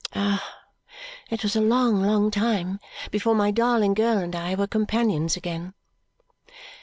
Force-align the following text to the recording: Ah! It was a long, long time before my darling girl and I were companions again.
Ah! 0.15 0.43
It 1.29 1.43
was 1.43 1.55
a 1.55 1.61
long, 1.61 2.01
long 2.01 2.31
time 2.31 2.79
before 3.11 3.35
my 3.35 3.51
darling 3.51 3.93
girl 3.93 4.17
and 4.17 4.35
I 4.35 4.55
were 4.55 4.65
companions 4.65 5.37
again. 5.37 5.75